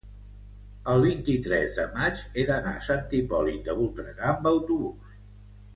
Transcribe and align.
el 0.93 1.03
vint-i-tres 1.07 1.75
de 1.81 1.85
maig 1.99 2.23
he 2.41 2.47
d'anar 2.49 2.75
a 2.79 2.83
Sant 2.89 3.17
Hipòlit 3.19 3.69
de 3.71 3.79
Voltregà 3.83 4.33
amb 4.35 4.51
autobús. 4.55 5.21